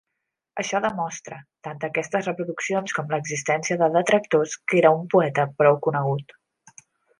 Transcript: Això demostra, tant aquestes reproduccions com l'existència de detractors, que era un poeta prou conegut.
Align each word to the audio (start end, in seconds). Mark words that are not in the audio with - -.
Això 0.61 0.79
demostra, 0.85 1.35
tant 1.67 1.83
aquestes 1.87 2.25
reproduccions 2.29 2.97
com 2.99 3.13
l'existència 3.13 3.79
de 3.83 3.91
detractors, 3.99 4.57
que 4.73 4.81
era 4.83 4.95
un 4.97 5.07
poeta 5.15 5.47
prou 5.63 5.79
conegut. 5.89 6.37